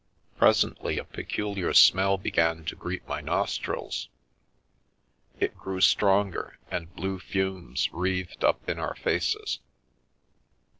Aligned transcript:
Presently 0.35 0.97
a 0.97 1.03
peculiar 1.03 1.75
smell 1.75 2.17
began 2.17 2.65
to 2.65 2.75
greet 2.75 3.07
my 3.07 3.21
nos 3.21 3.55
trils, 3.59 4.07
it 5.39 5.55
grew 5.55 5.79
stronger, 5.79 6.57
and 6.71 6.91
blue 6.95 7.19
fumes 7.19 7.87
wreathed 7.93 8.43
up 8.43 8.67
in 8.67 8.79
our 8.79 8.95
faces. 8.95 9.59